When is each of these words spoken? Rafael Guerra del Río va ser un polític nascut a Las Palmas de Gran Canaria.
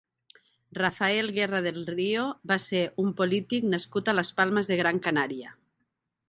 Rafael 0.77 1.27
Guerra 1.35 1.59
del 1.65 1.85
Río 1.89 2.23
va 2.53 2.57
ser 2.63 2.81
un 3.05 3.13
polític 3.21 3.69
nascut 3.75 4.11
a 4.11 4.17
Las 4.21 4.33
Palmas 4.41 4.73
de 4.73 4.81
Gran 4.81 5.05
Canaria. 5.11 5.55